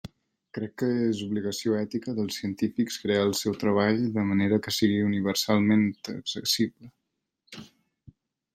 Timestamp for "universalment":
5.11-5.87